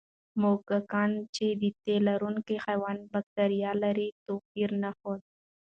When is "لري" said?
3.83-4.07